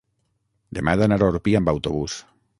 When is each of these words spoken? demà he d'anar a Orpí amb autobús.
demà 0.77 0.95
he 0.95 0.99
d'anar 1.03 1.21
a 1.21 1.27
Orpí 1.35 1.55
amb 1.61 1.71
autobús. 1.77 2.19